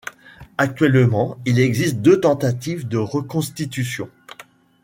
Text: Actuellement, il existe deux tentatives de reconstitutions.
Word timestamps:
Actuellement, 0.57 1.37
il 1.45 1.59
existe 1.59 1.97
deux 1.99 2.19
tentatives 2.19 2.87
de 2.87 2.97
reconstitutions. 2.97 4.09